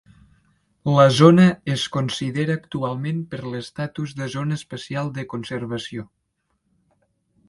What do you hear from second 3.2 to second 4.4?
per l'estatus de